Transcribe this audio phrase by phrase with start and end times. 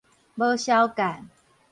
[0.35, 1.27] 無潲姦